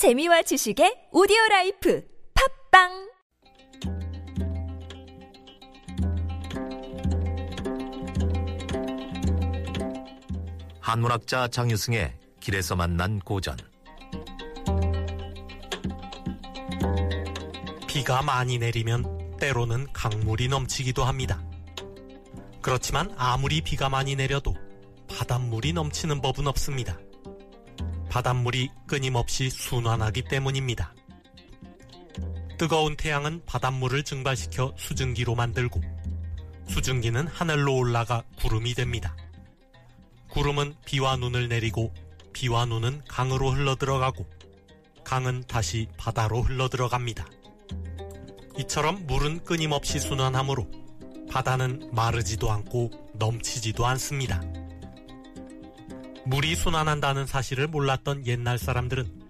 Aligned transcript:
재미와 0.00 0.40
지식의 0.40 1.08
audio 1.12 1.36
life 1.50 2.02
팟빵 2.72 3.10
한문학자 10.80 11.48
장유승의 11.48 12.14
길에서 12.40 12.76
만난 12.76 13.18
고전 13.18 13.58
비가 17.86 18.22
많이 18.22 18.56
내리면 18.56 19.36
때로는 19.36 19.92
강물이 19.92 20.48
넘치기도 20.48 21.04
합니다. 21.04 21.44
그렇지만 22.62 23.14
아무리 23.18 23.60
비가 23.60 23.90
많이 23.90 24.16
내려도 24.16 24.54
바닷물이 25.10 25.74
넘치는 25.74 26.22
법은 26.22 26.46
없습니다. 26.46 26.98
바닷물이 28.10 28.70
끊임없이 28.88 29.48
순환하기 29.48 30.22
때문입니다. 30.24 30.94
뜨거운 32.58 32.96
태양은 32.96 33.42
바닷물을 33.46 34.02
증발시켜 34.02 34.74
수증기로 34.76 35.36
만들고 35.36 35.80
수증기는 36.68 37.28
하늘로 37.28 37.76
올라가 37.76 38.24
구름이 38.36 38.74
됩니다. 38.74 39.16
구름은 40.28 40.74
비와 40.84 41.16
눈을 41.16 41.48
내리고 41.48 41.94
비와 42.32 42.66
눈은 42.66 43.02
강으로 43.08 43.52
흘러들어가고 43.52 44.26
강은 45.04 45.44
다시 45.46 45.86
바다로 45.96 46.42
흘러들어갑니다. 46.42 47.26
이처럼 48.58 49.06
물은 49.06 49.44
끊임없이 49.44 50.00
순환하므로 50.00 50.68
바다는 51.30 51.90
마르지도 51.92 52.50
않고 52.50 52.90
넘치지도 53.14 53.86
않습니다. 53.86 54.42
물이 56.30 56.54
순환한다는 56.54 57.26
사실을 57.26 57.66
몰랐던 57.66 58.24
옛날 58.28 58.56
사람들은 58.56 59.20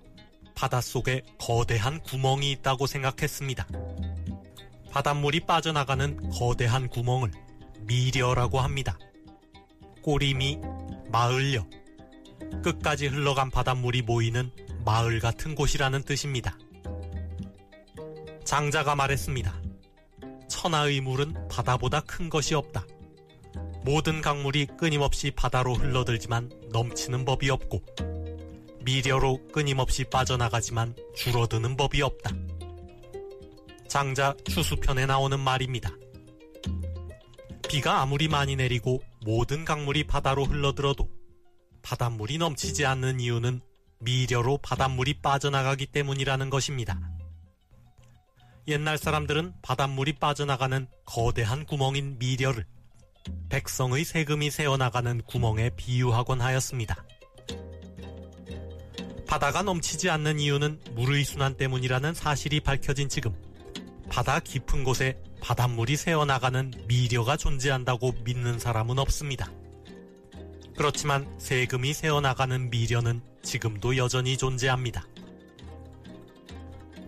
바닷속에 0.54 1.22
거대한 1.38 1.98
구멍이 2.02 2.50
있다고 2.52 2.86
생각했습니다. 2.86 3.66
바닷물이 4.90 5.46
빠져나가는 5.46 6.28
거대한 6.28 6.88
구멍을 6.88 7.30
미려라고 7.86 8.60
합니다. 8.60 8.98
꼬리미, 10.02 10.60
마을려. 11.10 11.66
끝까지 12.62 13.06
흘러간 13.06 13.50
바닷물이 13.50 14.02
모이는 14.02 14.50
마을 14.84 15.20
같은 15.20 15.54
곳이라는 15.54 16.02
뜻입니다. 16.02 16.58
장자가 18.44 18.94
말했습니다. 18.94 19.54
천하의 20.48 21.00
물은 21.00 21.48
바다보다 21.48 22.00
큰 22.00 22.28
것이 22.28 22.54
없다. 22.54 22.84
모든 23.82 24.20
강물이 24.20 24.66
끊임없이 24.78 25.30
바다로 25.30 25.74
흘러들지만 25.74 26.50
넘치는 26.70 27.24
법이 27.24 27.48
없고 27.50 27.82
미려로 28.84 29.46
끊임없이 29.52 30.04
빠져나가지만 30.04 30.94
줄어드는 31.16 31.76
법이 31.76 32.02
없다. 32.02 32.30
장자 33.88 34.34
추수편에 34.44 35.06
나오는 35.06 35.38
말입니다. 35.40 35.90
비가 37.68 38.00
아무리 38.00 38.28
많이 38.28 38.56
내리고 38.56 39.02
모든 39.24 39.64
강물이 39.64 40.04
바다로 40.04 40.44
흘러들어도 40.44 41.08
바닷물이 41.82 42.38
넘치지 42.38 42.84
않는 42.84 43.20
이유는 43.20 43.60
미려로 44.00 44.58
바닷물이 44.58 45.20
빠져나가기 45.20 45.86
때문이라는 45.86 46.50
것입니다. 46.50 47.00
옛날 48.68 48.98
사람들은 48.98 49.54
바닷물이 49.62 50.14
빠져나가는 50.14 50.86
거대한 51.04 51.64
구멍인 51.64 52.18
미려를 52.18 52.66
백성의 53.48 54.04
세금이 54.04 54.50
새어나가는 54.50 55.22
구멍에 55.22 55.70
비유하곤 55.76 56.40
하였습니다. 56.40 57.04
바다가 59.26 59.62
넘치지 59.62 60.10
않는 60.10 60.40
이유는 60.40 60.80
물의 60.92 61.24
순환 61.24 61.56
때문이라는 61.56 62.14
사실이 62.14 62.60
밝혀진 62.60 63.08
지금 63.08 63.32
바다 64.08 64.40
깊은 64.40 64.82
곳에 64.82 65.22
바닷물이 65.40 65.96
새어나가는 65.96 66.72
미려가 66.88 67.36
존재한다고 67.36 68.12
믿는 68.24 68.58
사람은 68.58 68.98
없습니다. 68.98 69.50
그렇지만 70.76 71.32
세금이 71.38 71.92
새어나가는 71.92 72.70
미려는 72.70 73.20
지금도 73.42 73.96
여전히 73.96 74.36
존재합니다. 74.36 75.06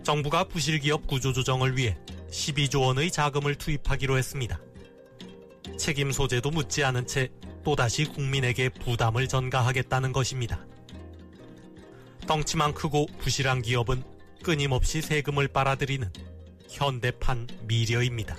정부가 0.03 0.45
부실기업 0.45 1.07
구조조정을 1.07 1.77
위해 1.77 1.97
12조 2.29 2.81
원의 2.81 3.11
자금을 3.11 3.55
투입하기로 3.55 4.17
했습니다. 4.17 4.59
책임 5.77 6.11
소재도 6.11 6.51
묻지 6.51 6.83
않은 6.83 7.07
채 7.07 7.29
또다시 7.63 8.05
국민에게 8.05 8.69
부담을 8.69 9.27
전가하겠다는 9.27 10.11
것입니다. 10.11 10.65
덩치만 12.27 12.73
크고 12.73 13.07
부실한 13.19 13.61
기업은 13.61 14.03
끊임없이 14.43 15.01
세금을 15.01 15.47
빨아들이는 15.47 16.11
현대판 16.69 17.47
미려입니다. 17.67 18.35